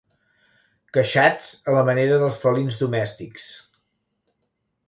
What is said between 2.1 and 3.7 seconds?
dels felins domèstics.